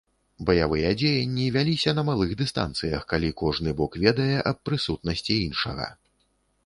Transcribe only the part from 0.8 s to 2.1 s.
дзеянні вяліся на